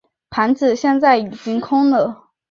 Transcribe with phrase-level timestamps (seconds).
[0.31, 2.31] 盘子现在已经空了。